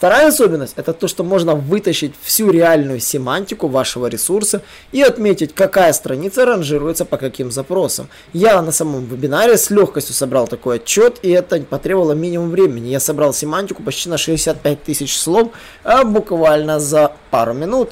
Вторая 0.00 0.28
особенность 0.28 0.72
это 0.76 0.94
то, 0.94 1.08
что 1.08 1.24
можно 1.24 1.54
вытащить 1.54 2.14
всю 2.22 2.50
реальную 2.50 3.00
семантику 3.00 3.68
вашего 3.68 4.06
ресурса 4.06 4.62
и 4.92 5.02
отметить, 5.02 5.54
какая 5.54 5.92
страница 5.92 6.46
ранжируется 6.46 7.04
по 7.04 7.18
каким 7.18 7.50
запросам. 7.50 8.08
Я 8.32 8.62
на 8.62 8.72
самом 8.72 9.04
вебинаре 9.04 9.58
с 9.58 9.68
легкостью 9.68 10.14
собрал 10.14 10.48
такой 10.48 10.76
отчет, 10.76 11.18
и 11.20 11.28
это 11.28 11.60
потребовало 11.60 12.12
минимум 12.12 12.48
времени. 12.48 12.88
Я 12.88 12.98
собрал 12.98 13.34
семантику 13.34 13.82
почти 13.82 14.08
на 14.08 14.16
65 14.16 14.82
тысяч 14.82 15.18
слов, 15.18 15.50
а 15.84 16.02
буквально 16.04 16.80
за 16.80 17.12
пару 17.30 17.52
минут. 17.52 17.90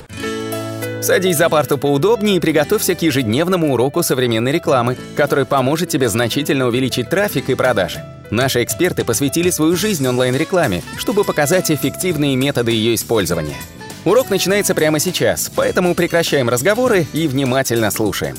Садись 1.02 1.36
за 1.36 1.50
парту 1.50 1.76
поудобнее 1.76 2.36
и 2.36 2.40
приготовься 2.40 2.94
к 2.94 3.02
ежедневному 3.02 3.74
уроку 3.74 4.02
современной 4.02 4.52
рекламы, 4.52 4.96
который 5.14 5.44
поможет 5.44 5.90
тебе 5.90 6.08
значительно 6.08 6.68
увеличить 6.68 7.10
трафик 7.10 7.50
и 7.50 7.54
продажи. 7.54 8.02
Наши 8.30 8.62
эксперты 8.62 9.04
посвятили 9.04 9.50
свою 9.50 9.76
жизнь 9.76 10.06
онлайн-рекламе, 10.06 10.82
чтобы 10.98 11.24
показать 11.24 11.70
эффективные 11.70 12.36
методы 12.36 12.72
ее 12.72 12.94
использования. 12.94 13.56
Урок 14.04 14.30
начинается 14.30 14.74
прямо 14.74 14.98
сейчас, 14.98 15.50
поэтому 15.54 15.94
прекращаем 15.94 16.48
разговоры 16.48 17.06
и 17.12 17.26
внимательно 17.26 17.90
слушаем. 17.90 18.36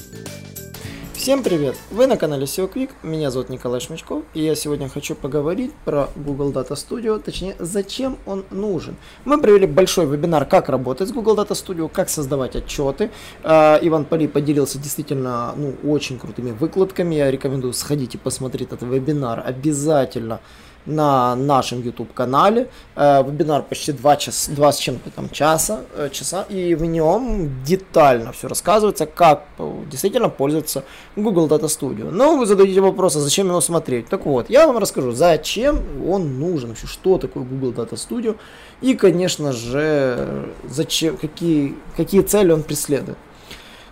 Всем 1.20 1.44
привет! 1.44 1.76
Вы 1.92 2.08
на 2.08 2.16
канале 2.16 2.46
SEO 2.46 2.74
Quick, 2.74 2.92
меня 3.04 3.30
зовут 3.30 3.50
Николай 3.50 3.82
Шмачков, 3.82 4.24
и 4.34 4.42
я 4.42 4.56
сегодня 4.56 4.88
хочу 4.88 5.16
поговорить 5.16 5.74
про 5.84 6.10
Google 6.16 6.54
Data 6.54 6.76
Studio, 6.76 7.20
точнее, 7.20 7.58
зачем 7.60 8.18
он 8.26 8.46
нужен. 8.52 8.96
Мы 9.26 9.38
провели 9.42 9.68
большой 9.68 10.06
вебинар, 10.06 10.46
как 10.46 10.70
работать 10.70 11.10
с 11.10 11.12
Google 11.12 11.36
Data 11.36 11.50
Studio, 11.50 11.90
как 11.90 12.10
создавать 12.10 12.56
отчеты. 12.56 13.12
А, 13.44 13.78
Иван 13.82 14.06
Поли 14.06 14.30
поделился 14.30 14.80
действительно 14.80 15.54
ну, 15.58 15.76
очень 15.84 16.18
крутыми 16.18 16.52
выкладками, 16.52 17.16
я 17.16 17.30
рекомендую 17.30 17.74
сходить 17.74 18.16
и 18.16 18.18
посмотреть 18.18 18.70
этот 18.70 18.84
вебинар 18.84 19.44
обязательно 19.46 20.40
на 20.86 21.36
нашем 21.36 21.82
YouTube 21.82 22.14
канале. 22.14 22.70
Э, 22.96 23.24
вебинар 23.24 23.64
почти 23.64 23.92
2, 23.92 24.16
час, 24.18 24.50
2 24.50 24.72
с 24.72 24.78
чем-то 24.78 25.12
там 25.12 25.30
часа, 25.30 25.82
э, 25.96 26.10
часа, 26.12 26.46
и 26.50 26.76
в 26.76 26.86
нем 26.86 27.64
детально 27.64 28.32
все 28.32 28.48
рассказывается, 28.48 29.06
как 29.06 29.46
действительно 29.90 30.30
пользоваться 30.30 30.84
Google 31.16 31.48
Data 31.48 31.66
Studio. 31.66 32.10
Но 32.12 32.38
вы 32.38 32.46
задаете 32.46 32.82
вопрос, 32.82 33.16
а 33.16 33.20
зачем 33.20 33.48
его 33.48 33.62
смотреть? 33.62 34.08
Так 34.08 34.26
вот, 34.26 34.50
я 34.50 34.68
вам 34.68 34.78
расскажу, 34.78 35.12
зачем 35.12 35.82
он 36.10 36.40
нужен, 36.40 36.70
вообще, 36.70 36.88
что 36.88 37.18
такое 37.18 37.44
Google 37.44 37.72
Data 37.72 37.94
Studio, 37.94 38.36
и, 38.82 38.96
конечно 38.96 39.52
же, 39.52 40.50
зачем, 40.70 41.18
какие, 41.18 41.76
какие 41.96 42.22
цели 42.22 42.52
он 42.52 42.64
преследует. 42.64 43.18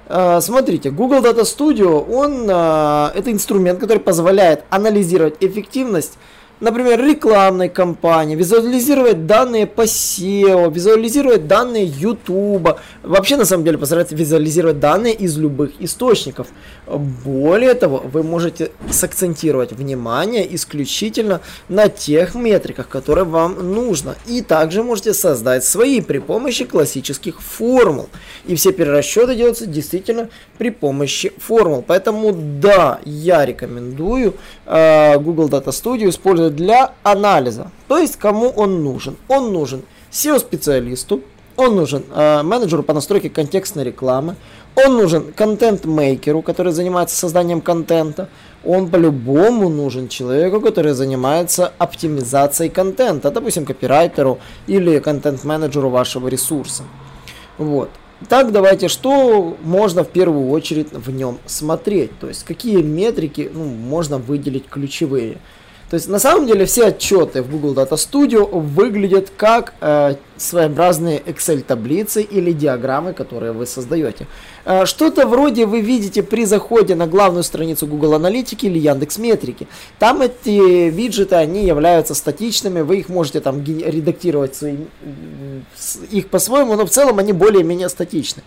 Э, 0.07 0.39
смотрите, 0.41 0.89
Google 0.89 1.19
Data 1.19 1.41
Studio, 1.41 2.09
он, 2.11 2.49
это 2.49 3.31
инструмент, 3.31 3.79
который 3.79 3.99
позволяет 3.99 4.63
анализировать 4.69 5.35
эффективность 5.41 6.17
например, 6.59 7.03
рекламной 7.03 7.69
кампании, 7.69 8.36
визуализировать 8.36 9.25
данные 9.25 9.67
по 9.67 9.81
SEO, 9.81 10.73
визуализировать 10.73 11.47
данные 11.47 11.86
YouTube. 11.86 12.80
Вообще, 13.03 13.38
на 13.38 13.45
самом 13.45 13.63
деле, 13.63 13.77
постараться 13.77 14.16
визуализировать 14.16 14.80
данные 14.80 15.13
из 15.13 15.38
любых 15.38 15.72
источников. 15.80 16.47
Более 16.88 17.73
того, 17.73 18.03
вы 18.11 18.23
можете 18.23 18.72
сакцентировать 18.89 19.72
внимание 19.72 20.55
исключительно 20.55 21.41
на 21.69 21.89
тех 21.89 22.35
метриках, 22.35 22.88
которые 22.88 23.25
вам 23.25 23.73
нужно. 23.73 24.16
И 24.25 24.41
также 24.41 24.83
можете 24.83 25.13
создать 25.13 25.63
свои 25.63 26.02
при 26.02 26.19
помощи 26.19 26.66
классических 26.66 27.41
формул. 27.41 28.09
И 28.45 28.55
все 28.55 28.72
перерасчеты 28.72 29.35
делаются 29.35 29.66
действительно 29.66 30.30
при 30.58 30.69
помощи 30.69 31.33
формул. 31.38 31.83
Поэтому 31.85 32.33
да, 32.33 33.00
я 33.05 33.45
рекомендую 33.45 34.35
э, 34.66 35.17
Google 35.19 35.50
Data 35.50 35.67
Studio 35.67 36.09
использовать 36.09 36.47
для 36.50 36.94
анализа. 37.03 37.72
То 37.88 37.98
есть 37.98 38.17
кому 38.17 38.50
он 38.50 38.84
нужен? 38.84 39.17
Он 39.28 39.52
нужен 39.52 39.84
SEO-специалисту, 40.12 41.22
он 41.56 41.76
нужен 41.76 42.03
э, 42.14 42.44
менеджеру 42.44 42.84
по 42.84 42.94
настройке 42.94 43.30
контекстной 43.30 43.84
рекламы, 43.84 44.36
он 44.75 44.95
нужен 44.95 45.34
контент-мейкеру, 45.34 46.44
который 46.44 46.72
занимается 46.72 47.18
созданием 47.18 47.62
контента, 47.62 48.30
он 48.63 48.90
по-любому 48.90 49.69
нужен 49.69 50.07
человеку, 50.07 50.62
который 50.62 50.94
занимается 50.94 51.74
оптимизацией 51.80 52.69
контента, 52.69 53.31
допустим, 53.31 53.66
копирайтеру 53.66 54.38
или 54.68 55.00
контент-менеджеру 55.00 55.90
вашего 55.90 56.28
ресурса. 56.28 56.84
Вот. 57.57 57.90
Так, 58.30 58.52
давайте, 58.52 58.88
что 58.88 59.57
можно 59.63 60.03
в 60.03 60.09
первую 60.09 60.50
очередь 60.50 60.91
в 60.91 61.12
нем 61.12 61.38
смотреть? 61.46 62.18
То 62.19 62.28
есть, 62.28 62.44
какие 62.44 62.81
метрики 62.81 63.50
ну, 63.53 63.66
можно 63.66 64.18
выделить 64.18 64.68
ключевые? 64.68 65.38
То 65.90 65.96
есть 65.96 66.09
на 66.09 66.20
самом 66.20 66.48
деле 66.48 66.66
все 66.66 66.88
отчеты 66.88 67.42
в 67.42 67.50
Google 67.50 67.74
Data 67.74 67.94
Studio 67.94 68.59
выглядят 68.59 69.31
как 69.38 69.74
э, 69.80 70.16
своеобразные 70.36 71.20
Excel 71.20 71.62
таблицы 71.62 72.22
или 72.22 72.52
диаграммы, 72.52 73.14
которые 73.14 73.53
вы 73.53 73.66
создаете. 73.66 74.28
Э, 74.66 74.86
что-то 74.86 75.25
вроде 75.25 75.66
вы 75.66 75.80
видите 75.80 76.24
при 76.24 76.44
заходе 76.44 76.96
на 76.96 77.08
главную 77.08 77.44
страницу 77.44 77.88
Google 77.88 78.16
Аналитики 78.16 78.66
или 78.66 78.80
Яндекс 78.80 79.18
Метрики. 79.18 79.68
Там 79.98 80.22
эти 80.22 80.90
виджеты, 80.90 81.36
они 81.36 81.66
являются 81.66 82.16
статичными, 82.16 82.81
вы 82.81 82.98
их 82.98 83.08
можете 83.08 83.40
там 83.40 83.64
редактировать 83.64 84.56
свои, 84.56 84.75
их 86.12 86.28
по-своему, 86.28 86.75
но 86.75 86.86
в 86.86 86.90
целом 86.90 87.19
они 87.19 87.31
более-менее 87.31 87.88
статичны. 87.88 88.44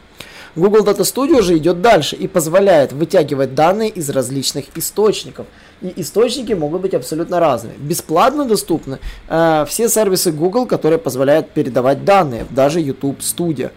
Google 0.57 0.85
Data 0.85 1.01
Studio 1.01 1.43
же 1.43 1.57
идет 1.57 1.81
дальше 1.81 2.17
и 2.17 2.27
позволяет 2.27 2.93
вытягивать 2.93 3.55
данные 3.55 3.89
из 3.89 4.11
различных 4.11 4.67
источников. 4.77 5.47
И 5.81 5.93
источники 5.97 6.53
могут 6.53 6.83
быть 6.83 6.95
абсолютно 6.95 7.41
разными. 7.41 7.75
Бесплатно 7.79 8.45
доступны 8.45 8.99
э, 9.29 9.65
все 9.69 9.89
сервисы 9.89 10.33
Google, 10.33 10.67
которые 10.67 10.99
позволяют 10.99 11.51
передавать 11.51 12.05
данные, 12.05 12.47
даже 12.51 12.81
YouTube 12.81 13.21
Studio. 13.21 13.71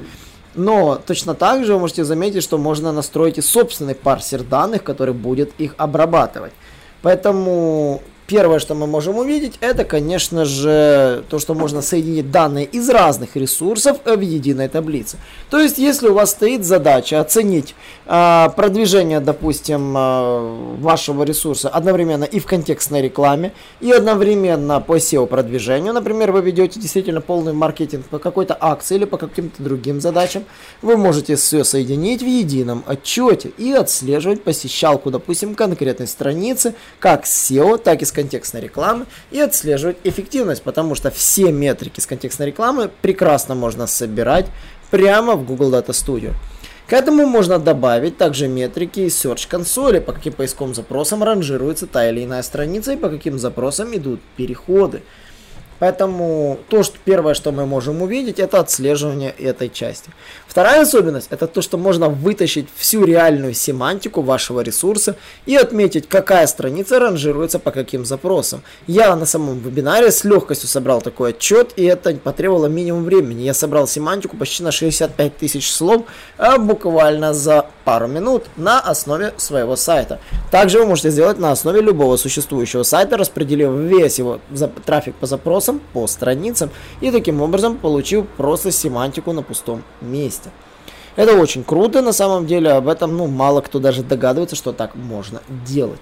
Но 0.55 0.99
точно 1.05 1.33
так 1.33 1.65
же 1.65 1.73
вы 1.73 1.79
можете 1.79 2.03
заметить, 2.03 2.43
что 2.43 2.57
можно 2.57 2.91
настроить 2.91 3.37
и 3.37 3.41
собственный 3.41 3.95
парсер 3.95 4.43
данных, 4.43 4.83
который 4.83 5.13
будет 5.13 5.51
их 5.57 5.75
обрабатывать. 5.77 6.53
Поэтому 7.01 8.01
Первое, 8.25 8.59
что 8.59 8.73
мы 8.73 8.87
можем 8.87 9.17
увидеть, 9.17 9.57
это, 9.59 9.83
конечно 9.83 10.45
же, 10.45 11.25
то, 11.29 11.39
что 11.39 11.53
можно 11.53 11.81
соединить 11.81 12.31
данные 12.31 12.65
из 12.65 12.89
разных 12.89 13.35
ресурсов 13.35 13.97
в 14.05 14.19
единой 14.19 14.69
таблице. 14.69 15.17
То 15.49 15.59
есть, 15.59 15.77
если 15.77 16.07
у 16.07 16.13
вас 16.13 16.31
стоит 16.31 16.63
задача 16.63 17.19
оценить 17.19 17.75
э, 18.05 18.47
продвижение, 18.55 19.19
допустим, 19.19 19.93
э, 19.97 20.77
вашего 20.79 21.23
ресурса 21.23 21.67
одновременно 21.67 22.23
и 22.23 22.39
в 22.39 22.45
контекстной 22.45 23.01
рекламе, 23.01 23.51
и 23.81 23.91
одновременно 23.91 24.79
по 24.79 24.95
SEO 24.95 25.27
продвижению, 25.27 25.91
например, 25.91 26.31
вы 26.31 26.41
ведете 26.41 26.79
действительно 26.79 27.19
полный 27.19 27.51
маркетинг 27.51 28.05
по 28.05 28.19
какой-то 28.19 28.57
акции 28.57 28.95
или 28.95 29.05
по 29.05 29.17
каким-то 29.17 29.61
другим 29.61 29.99
задачам, 29.99 30.45
вы 30.81 30.95
можете 30.95 31.35
все 31.35 31.65
соединить 31.65 32.21
в 32.21 32.27
едином 32.27 32.85
отчете 32.87 33.49
и 33.57 33.73
отслеживать 33.73 34.43
посещалку, 34.43 35.11
допустим, 35.11 35.55
конкретной 35.55 36.07
страницы, 36.07 36.73
как 36.99 37.25
SEO, 37.25 37.77
так 37.77 38.01
и 38.01 38.05
с 38.05 38.12
контекстной 38.13 38.61
рекламы 38.61 39.05
и 39.31 39.39
отслеживать 39.39 39.97
эффективность, 40.03 40.63
потому 40.63 40.95
что 40.95 41.11
все 41.11 41.51
метрики 41.51 41.99
с 41.99 42.05
контекстной 42.05 42.47
рекламы 42.47 42.89
прекрасно 43.01 43.55
можно 43.55 43.87
собирать 43.87 44.45
прямо 44.91 45.35
в 45.35 45.45
Google 45.45 45.73
Data 45.73 45.89
Studio. 45.89 46.33
К 46.87 46.93
этому 46.93 47.25
можно 47.25 47.59
добавить 47.59 48.17
также 48.17 48.47
метрики 48.47 49.01
из 49.01 49.13
Search 49.23 49.47
консоли, 49.47 49.99
по 49.99 50.11
каким 50.11 50.33
поисковым 50.33 50.75
запросам 50.75 51.23
ранжируется 51.23 51.87
та 51.87 52.09
или 52.09 52.23
иная 52.23 52.43
страница 52.43 52.93
и 52.93 52.97
по 52.97 53.09
каким 53.09 53.39
запросам 53.39 53.95
идут 53.95 54.19
переходы. 54.35 55.01
Поэтому 55.83 56.59
то, 56.69 56.81
что 56.81 56.97
первое, 57.03 57.33
что 57.33 57.51
мы 57.51 57.65
можем 57.65 58.01
увидеть, 58.01 58.39
это 58.39 58.61
отслеживание 58.61 59.31
этой 59.31 59.67
части. 59.67 60.11
Вторая 60.47 60.83
особенность, 60.83 61.27
это 61.29 61.45
то, 61.45 61.61
что 61.61 61.77
можно 61.77 62.07
вытащить 62.07 62.69
всю 62.73 63.03
реальную 63.03 63.53
семантику 63.53 64.21
вашего 64.21 64.61
ресурса 64.61 65.17
и 65.45 65.57
отметить, 65.57 66.07
какая 66.07 66.47
страница 66.47 66.99
ранжируется 66.99 67.59
по 67.59 67.71
каким 67.71 68.05
запросам. 68.05 68.63
Я 68.87 69.13
на 69.17 69.25
самом 69.25 69.59
вебинаре 69.59 70.09
с 70.09 70.23
легкостью 70.23 70.69
собрал 70.69 71.01
такой 71.01 71.31
отчет, 71.31 71.73
и 71.75 71.83
это 71.83 72.15
потребовало 72.15 72.67
минимум 72.67 73.03
времени. 73.03 73.41
Я 73.41 73.53
собрал 73.53 73.85
семантику 73.85 74.37
почти 74.37 74.63
на 74.63 74.71
65 74.71 75.35
тысяч 75.35 75.69
слов, 75.69 76.03
а 76.37 76.59
буквально 76.59 77.33
за 77.33 77.65
пару 77.83 78.07
минут 78.07 78.45
на 78.55 78.79
основе 78.79 79.33
своего 79.37 79.75
сайта. 79.75 80.19
Также 80.51 80.79
вы 80.79 80.85
можете 80.85 81.09
сделать 81.09 81.37
на 81.39 81.51
основе 81.51 81.81
любого 81.81 82.17
существующего 82.17 82.83
сайта, 82.83 83.17
распределив 83.17 83.71
весь 83.71 84.19
его 84.19 84.39
трафик 84.85 85.15
по 85.15 85.25
запросам 85.25 85.81
по 85.93 86.07
страницам 86.07 86.69
и 87.01 87.11
таким 87.11 87.41
образом 87.41 87.77
получил 87.77 88.25
просто 88.37 88.71
семантику 88.71 89.33
на 89.33 89.41
пустом 89.41 89.83
месте. 90.01 90.49
Это 91.15 91.35
очень 91.35 91.63
круто, 91.63 92.01
на 92.01 92.11
самом 92.11 92.47
деле, 92.47 92.71
об 92.71 92.87
этом 92.87 93.15
ну, 93.15 93.27
мало 93.27 93.61
кто 93.61 93.79
даже 93.79 94.03
догадывается, 94.03 94.55
что 94.55 94.71
так 94.71 94.95
можно 94.95 95.41
делать. 95.65 96.01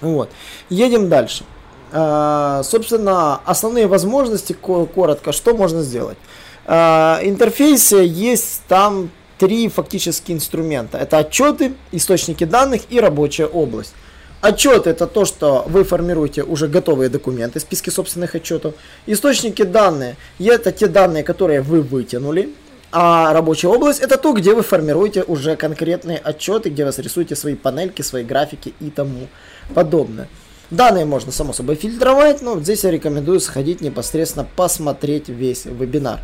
Вот. 0.00 0.30
Едем 0.68 1.08
дальше. 1.08 1.44
А, 1.92 2.62
собственно, 2.62 3.40
основные 3.44 3.86
возможности, 3.86 4.52
коротко, 4.52 5.32
что 5.32 5.54
можно 5.54 5.82
сделать. 5.82 6.18
А, 6.66 7.20
интерфейсе 7.22 8.06
есть 8.06 8.62
там 8.68 9.10
три 9.44 9.68
фактически 9.68 10.32
инструмента. 10.32 10.96
Это 10.96 11.18
отчеты, 11.18 11.74
источники 11.92 12.44
данных 12.44 12.82
и 12.88 12.98
рабочая 12.98 13.44
область. 13.44 13.92
Отчет 14.40 14.86
это 14.86 15.06
то, 15.06 15.26
что 15.26 15.66
вы 15.68 15.84
формируете 15.84 16.42
уже 16.42 16.66
готовые 16.66 17.10
документы, 17.10 17.60
списки 17.60 17.90
собственных 17.90 18.34
отчетов. 18.34 18.74
Источники 19.04 19.62
данные 19.62 20.16
это 20.38 20.72
те 20.72 20.86
данные, 20.86 21.24
которые 21.24 21.60
вы 21.60 21.82
вытянули. 21.82 22.54
А 22.90 23.34
рабочая 23.34 23.68
область 23.68 24.00
это 24.00 24.16
то, 24.16 24.32
где 24.32 24.54
вы 24.54 24.62
формируете 24.62 25.24
уже 25.24 25.56
конкретные 25.56 26.16
отчеты, 26.16 26.70
где 26.70 26.86
вы 26.86 26.92
рисуете 26.96 27.36
свои 27.36 27.54
панельки, 27.54 28.00
свои 28.00 28.24
графики 28.24 28.72
и 28.80 28.88
тому 28.88 29.28
подобное. 29.74 30.28
Данные 30.70 31.04
можно, 31.04 31.32
само 31.32 31.52
собой, 31.52 31.74
фильтровать, 31.74 32.40
но 32.40 32.58
здесь 32.60 32.84
я 32.84 32.90
рекомендую 32.90 33.40
сходить 33.40 33.82
непосредственно 33.82 34.46
посмотреть 34.56 35.28
весь 35.28 35.66
вебинар. 35.66 36.20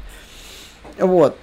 Вот. 0.98 1.36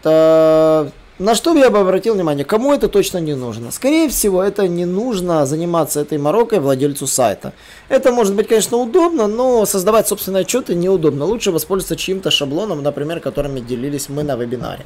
На 1.19 1.33
что 1.33 1.55
я 1.55 1.71
бы 1.71 1.79
обратил 1.79 2.13
внимание, 2.13 2.45
кому 2.45 2.73
это 2.73 2.87
точно 2.87 3.17
не 3.17 3.33
нужно? 3.33 3.71
Скорее 3.71 4.07
всего, 4.07 4.43
это 4.43 4.67
не 4.67 4.85
нужно 4.85 5.47
заниматься 5.47 5.99
этой 5.99 6.19
морокой 6.19 6.59
владельцу 6.59 7.07
сайта. 7.07 7.53
Это 7.89 8.11
может 8.11 8.35
быть, 8.35 8.47
конечно, 8.47 8.77
удобно, 8.77 9.25
но 9.25 9.65
создавать 9.65 10.07
собственные 10.07 10.41
отчеты 10.41 10.75
неудобно. 10.75 11.25
Лучше 11.25 11.51
воспользоваться 11.51 11.95
чьим-то 11.95 12.29
шаблоном, 12.29 12.83
например, 12.83 13.19
которыми 13.19 13.61
делились 13.61 14.09
мы 14.09 14.21
на 14.21 14.35
вебинаре. 14.35 14.85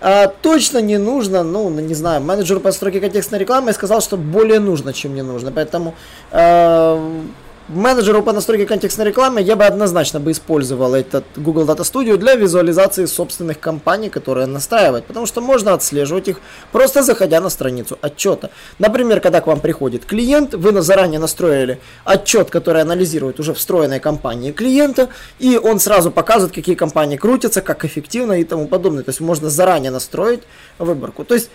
А, 0.00 0.28
точно 0.28 0.78
не 0.78 0.98
нужно, 0.98 1.42
ну, 1.42 1.68
не 1.68 1.94
знаю, 1.94 2.20
менеджеру 2.20 2.60
по 2.60 2.70
стройке 2.70 3.00
контекстной 3.00 3.40
рекламы 3.40 3.72
сказал, 3.72 4.00
что 4.02 4.16
более 4.16 4.60
нужно, 4.60 4.92
чем 4.92 5.16
не 5.16 5.22
нужно. 5.22 5.50
Поэтому 5.50 5.96
э, 6.30 7.22
менеджеру 7.68 8.22
по 8.22 8.32
настройке 8.32 8.66
контекстной 8.66 9.06
рекламы 9.06 9.40
я 9.40 9.56
бы 9.56 9.64
однозначно 9.64 10.20
бы 10.20 10.32
использовал 10.32 10.94
этот 10.94 11.24
Google 11.36 11.64
Data 11.64 11.80
Studio 11.80 12.16
для 12.16 12.34
визуализации 12.34 13.06
собственных 13.06 13.58
компаний, 13.58 14.10
которые 14.10 14.46
настраивать, 14.46 15.04
потому 15.04 15.26
что 15.26 15.40
можно 15.40 15.72
отслеживать 15.72 16.28
их 16.28 16.40
просто 16.72 17.02
заходя 17.02 17.40
на 17.40 17.50
страницу 17.50 17.98
отчета. 18.00 18.50
Например, 18.78 19.20
когда 19.20 19.40
к 19.40 19.46
вам 19.46 19.60
приходит 19.60 20.04
клиент, 20.04 20.54
вы 20.54 20.80
заранее 20.82 21.20
настроили 21.20 21.80
отчет, 22.04 22.50
который 22.50 22.82
анализирует 22.82 23.40
уже 23.40 23.54
встроенные 23.54 24.00
компании 24.00 24.52
клиента, 24.52 25.08
и 25.38 25.56
он 25.56 25.80
сразу 25.80 26.10
показывает, 26.10 26.54
какие 26.54 26.74
компании 26.74 27.16
крутятся, 27.16 27.62
как 27.62 27.84
эффективно 27.84 28.34
и 28.40 28.44
тому 28.44 28.66
подобное. 28.66 29.02
То 29.02 29.10
есть 29.10 29.20
можно 29.20 29.48
заранее 29.48 29.90
настроить 29.90 30.42
выборку. 30.78 31.24
То 31.24 31.34
есть 31.34 31.50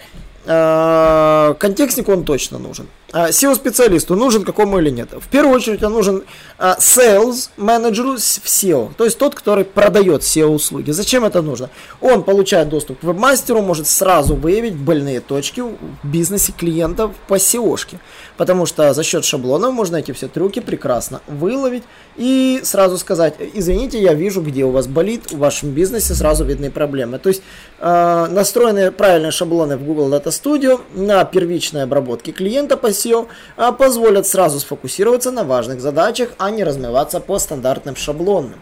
Э, 0.51 1.53
контекстнику 1.59 2.11
он 2.11 2.23
точно 2.23 2.57
нужен. 2.57 2.87
SEO-специалисту 3.11 4.15
нужен 4.15 4.43
какому 4.43 4.79
или 4.79 4.89
нет? 4.89 5.09
В 5.13 5.27
первую 5.27 5.55
очередь 5.55 5.83
он 5.83 5.93
нужен 5.93 6.23
э, 6.57 6.73
sales 6.79 7.49
менеджеру 7.57 8.13
в 8.13 8.17
SEO, 8.17 8.91
то 8.97 9.05
есть 9.05 9.19
тот, 9.19 9.35
который 9.35 9.63
продает 9.63 10.21
SEO-услуги. 10.21 10.89
Зачем 10.89 11.23
это 11.23 11.43
нужно? 11.43 11.69
Он 12.01 12.23
получает 12.23 12.69
доступ 12.69 12.99
к 12.99 13.03
вебмастеру, 13.03 13.61
может 13.61 13.87
сразу 13.87 14.35
выявить 14.35 14.75
больные 14.75 15.21
точки 15.21 15.61
в 15.61 15.77
бизнесе 16.03 16.51
клиентов 16.51 17.11
по 17.27 17.35
SEO-шке. 17.35 17.99
Потому 18.35 18.65
что 18.65 18.91
за 18.93 19.03
счет 19.03 19.25
шаблонов 19.25 19.73
можно 19.73 19.97
эти 19.97 20.13
все 20.13 20.27
трюки 20.27 20.61
прекрасно 20.61 21.21
выловить 21.27 21.83
и 22.15 22.61
сразу 22.63 22.97
сказать, 22.97 23.35
извините, 23.53 24.01
я 24.01 24.13
вижу, 24.13 24.41
где 24.41 24.63
у 24.65 24.71
вас 24.71 24.87
болит, 24.87 25.31
в 25.31 25.37
вашем 25.37 25.71
бизнесе 25.71 26.15
сразу 26.15 26.43
видны 26.43 26.71
проблемы. 26.71 27.19
То 27.19 27.29
есть 27.29 27.43
настроенные 27.79 28.91
правильные 28.91 29.31
шаблоны 29.31 29.77
в 29.77 29.83
Google 29.83 30.09
Data 30.09 30.31
Studio 30.43 30.81
на 30.93 31.23
первичной 31.25 31.83
обработке 31.83 32.31
клиента 32.31 32.77
по 32.77 32.87
SEO 32.87 33.27
э, 33.57 33.71
позволят 33.71 34.27
сразу 34.27 34.59
сфокусироваться 34.59 35.31
на 35.31 35.43
важных 35.43 35.81
задачах, 35.81 36.29
а 36.37 36.51
не 36.51 36.63
размываться 36.63 37.19
по 37.19 37.39
стандартным 37.39 37.95
шаблонам. 37.95 38.55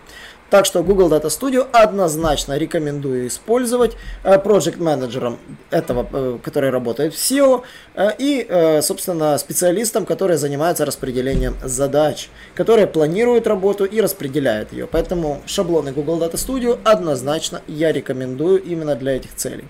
Так 0.49 0.65
что 0.65 0.81
Google 0.81 1.09
Data 1.09 1.25
Studio 1.25 1.67
однозначно 1.73 2.57
рекомендую 2.57 3.27
использовать 3.27 3.97
э, 4.23 4.37
Project 4.37 4.81
менеджером 4.81 5.39
этого, 5.71 6.07
э, 6.11 6.37
который 6.41 6.69
работает 6.69 7.13
в 7.13 7.17
SEO, 7.17 7.63
э, 7.95 8.11
и, 8.17 8.79
собственно, 8.81 9.37
специалистам, 9.37 10.05
которые 10.05 10.37
занимаются 10.37 10.85
распределением 10.85 11.55
задач, 11.63 12.29
которые 12.55 12.87
планируют 12.87 13.47
работу 13.47 13.83
и 13.83 13.99
распределяют 13.99 14.71
ее. 14.71 14.87
Поэтому 14.87 15.41
шаблоны 15.45 15.91
Google 15.91 16.19
Data 16.19 16.35
Studio 16.35 16.79
однозначно 16.83 17.61
я 17.67 17.91
рекомендую 17.91 18.63
именно 18.63 18.95
для 18.95 19.17
этих 19.17 19.35
целей. 19.35 19.65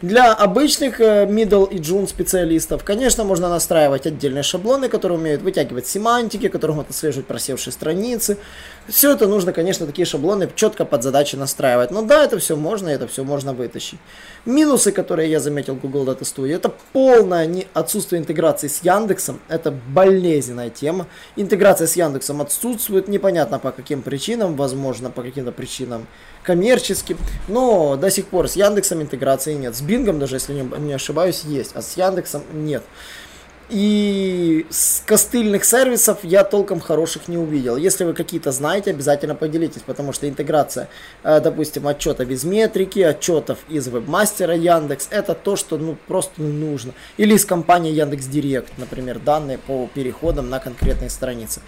Для 0.00 0.32
обычных 0.32 1.00
э, 1.00 1.26
middle 1.26 1.68
и 1.68 1.78
june 1.78 2.06
специалистов, 2.06 2.84
конечно, 2.84 3.24
можно 3.24 3.48
настраивать 3.48 4.06
отдельные 4.06 4.44
шаблоны, 4.44 4.88
которые 4.88 5.18
умеют 5.18 5.42
вытягивать 5.42 5.88
семантики, 5.88 6.46
которые 6.46 6.76
могут 6.76 6.90
отслеживать 6.90 7.26
просевшие 7.26 7.72
страницы. 7.72 8.38
Все 8.86 9.10
это 9.10 9.26
нужно, 9.26 9.52
конечно, 9.52 9.86
такие 9.86 10.06
шаблоны 10.06 10.48
четко 10.54 10.84
под 10.84 11.02
задачи 11.02 11.34
настраивать. 11.34 11.90
Но 11.90 12.02
да, 12.02 12.22
это 12.22 12.38
все 12.38 12.54
можно, 12.54 12.88
это 12.88 13.08
все 13.08 13.24
можно 13.24 13.52
вытащить. 13.52 13.98
Минусы, 14.46 14.92
которые 14.92 15.32
я 15.32 15.40
заметил 15.40 15.74
в 15.74 15.80
Google 15.80 16.06
Data 16.06 16.20
Studio, 16.20 16.54
это 16.54 16.72
полное 16.92 17.64
отсутствие 17.74 18.22
интеграции 18.22 18.68
с 18.68 18.84
Яндексом. 18.84 19.40
Это 19.48 19.72
болезненная 19.72 20.70
тема. 20.70 21.08
Интеграция 21.34 21.88
с 21.88 21.96
Яндексом 21.96 22.40
отсутствует, 22.40 23.08
непонятно 23.08 23.58
по 23.58 23.72
каким 23.72 24.02
причинам, 24.02 24.54
возможно, 24.54 25.10
по 25.10 25.24
каким-то 25.24 25.50
причинам 25.50 26.06
коммерческим, 26.48 27.18
но 27.46 27.96
до 27.96 28.10
сих 28.10 28.24
пор 28.28 28.48
с 28.48 28.56
Яндексом 28.56 29.02
интеграции 29.02 29.52
нет. 29.52 29.76
С 29.76 29.82
Бингом 29.82 30.18
даже, 30.18 30.36
если 30.36 30.54
не, 30.54 30.62
не 30.78 30.94
ошибаюсь, 30.94 31.42
есть, 31.44 31.72
а 31.74 31.82
с 31.82 31.98
Яндексом 31.98 32.42
нет. 32.54 32.82
И 33.68 34.64
с 34.70 35.02
костыльных 35.04 35.62
сервисов 35.62 36.20
я 36.22 36.42
толком 36.44 36.80
хороших 36.80 37.28
не 37.28 37.36
увидел. 37.36 37.76
Если 37.76 38.04
вы 38.04 38.14
какие-то 38.14 38.50
знаете, 38.50 38.92
обязательно 38.92 39.34
поделитесь, 39.34 39.82
потому 39.82 40.14
что 40.14 40.26
интеграция, 40.26 40.88
э, 41.22 41.38
допустим, 41.40 41.86
отчета 41.86 42.24
без 42.24 42.44
метрики, 42.44 43.00
отчетов 43.00 43.58
из 43.68 43.86
вебмастера 43.88 44.56
Яндекс, 44.56 45.08
это 45.10 45.34
то, 45.34 45.54
что 45.56 45.76
ну, 45.76 45.98
просто 46.06 46.40
не 46.40 46.50
нужно. 46.50 46.94
Или 47.18 47.34
из 47.34 47.44
компании 47.44 47.92
Яндекс 47.92 48.24
Директ, 48.24 48.72
например, 48.78 49.18
данные 49.18 49.58
по 49.58 49.86
переходам 49.92 50.48
на 50.48 50.60
конкретные 50.60 51.10
страницы. 51.10 51.60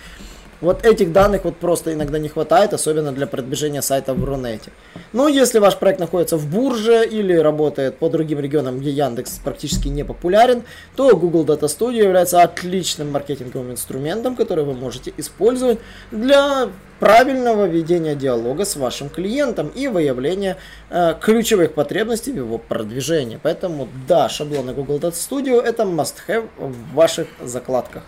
Вот 0.61 0.85
этих 0.85 1.13
данных 1.13 1.45
вот 1.45 1.57
просто 1.57 1.93
иногда 1.95 2.19
не 2.19 2.29
хватает, 2.29 2.75
особенно 2.75 3.13
для 3.13 3.27
продвижения 3.27 3.83
сайта 3.83 4.13
в 4.13 4.25
Рунете. 4.25 4.71
Но 5.13 5.29
если 5.29 5.59
ваш 5.59 5.77
проект 5.77 6.01
находится 6.01 6.37
в 6.37 6.47
Бурже 6.47 7.07
или 7.07 7.35
работает 7.35 7.99
по 7.99 8.09
другим 8.09 8.41
регионам, 8.41 8.79
где 8.79 8.91
Яндекс 8.91 9.41
практически 9.43 9.89
не 9.89 10.05
популярен, 10.05 10.63
то 10.97 11.17
Google 11.17 11.45
Data 11.45 11.63
Studio 11.67 12.05
является 12.05 12.43
отличным 12.43 13.11
маркетинговым 13.11 13.73
инструментом, 13.73 14.37
который 14.37 14.65
вы 14.65 14.75
можете 14.75 15.13
использовать 15.17 15.79
для 16.11 16.69
правильного 16.99 17.65
ведения 17.65 18.15
диалога 18.15 18.65
с 18.67 18.77
вашим 18.77 19.09
клиентом 19.09 19.69
и 19.69 19.89
выявления 19.89 20.59
э, 20.91 21.15
ключевых 21.19 21.73
потребностей 21.73 22.33
в 22.33 22.37
его 22.37 22.59
продвижении. 22.59 23.41
Поэтому 23.43 23.89
да, 24.07 24.29
шаблоны 24.29 24.75
Google 24.75 24.99
Data 24.99 25.13
Studio 25.13 25.61
это 25.63 25.85
must-have 25.85 26.49
в 26.59 26.95
ваших 26.95 27.27
закладках. 27.43 28.03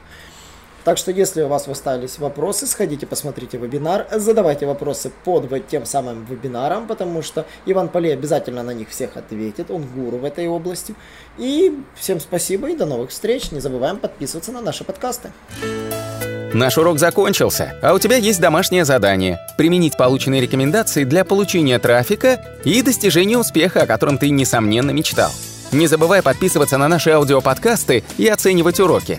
Так 0.85 0.99
что, 0.99 1.13
если 1.13 1.43
у 1.43 1.49
вас 1.49 1.69
остались 1.69 2.19
вопросы, 2.19 2.67
сходите, 2.67 3.07
посмотрите 3.07 3.57
вебинар, 3.57 4.07
задавайте 4.11 4.67
вопросы 4.67 5.13
под 5.25 5.49
тем 5.69 5.87
самым 5.87 6.25
вебинаром, 6.25 6.87
потому 6.87 7.23
что 7.23 7.47
Иван 7.67 7.89
Полей 7.89 8.13
обязательно 8.13 8.63
на 8.63 8.73
них 8.73 8.89
всех 8.89 9.17
ответит, 9.17 9.71
он 9.71 9.85
гуру 9.85 10.19
в 10.19 10.25
этой 10.25 10.49
области. 10.49 10.95
И 11.39 11.79
всем 11.95 12.19
спасибо 12.21 12.71
и 12.71 12.77
до 12.77 12.87
новых 12.87 13.11
встреч. 13.11 13.53
Не 13.53 13.61
забываем 13.61 13.99
подписываться 13.99 14.51
на 14.51 14.61
наши 14.61 14.85
подкасты. 14.85 15.31
Наш 16.53 16.77
урок 16.77 16.99
закончился, 16.99 17.79
а 17.83 17.95
у 17.95 17.99
тебя 17.99 18.17
есть 18.17 18.41
домашнее 18.41 18.85
задание– 18.85 19.39
применить 19.57 19.97
полученные 19.97 20.43
рекомендации 20.43 21.05
для 21.05 21.25
получения 21.25 21.79
трафика 21.79 22.45
и 22.65 22.83
достижения 22.83 23.39
успеха, 23.39 23.83
о 23.83 23.87
котором 23.87 24.19
ты, 24.19 24.29
несомненно, 24.29 24.91
мечтал. 24.91 25.31
Не 25.73 25.87
забывай 25.87 26.21
подписываться 26.23 26.77
на 26.77 26.89
наши 26.89 27.09
аудиоподкасты 27.09 28.05
и 28.19 28.29
оценивать 28.29 28.81
уроки. 28.81 29.19